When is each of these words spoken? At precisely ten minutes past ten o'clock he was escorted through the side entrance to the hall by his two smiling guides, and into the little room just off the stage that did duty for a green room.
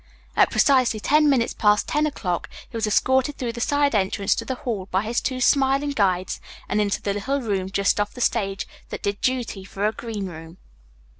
At 0.35 0.49
precisely 0.49 0.99
ten 0.99 1.29
minutes 1.29 1.53
past 1.53 1.87
ten 1.87 2.07
o'clock 2.07 2.49
he 2.67 2.75
was 2.75 2.87
escorted 2.87 3.37
through 3.37 3.51
the 3.53 3.61
side 3.61 3.93
entrance 3.93 4.33
to 4.33 4.43
the 4.43 4.55
hall 4.55 4.87
by 4.89 5.03
his 5.03 5.21
two 5.21 5.39
smiling 5.39 5.91
guides, 5.91 6.41
and 6.67 6.81
into 6.81 7.03
the 7.03 7.13
little 7.13 7.39
room 7.39 7.69
just 7.69 7.99
off 7.99 8.15
the 8.15 8.19
stage 8.19 8.67
that 8.89 9.03
did 9.03 9.21
duty 9.21 9.63
for 9.63 9.85
a 9.85 9.91
green 9.91 10.25
room. 10.25 10.57